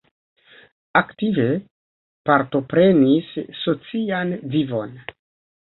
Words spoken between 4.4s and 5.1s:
vivon.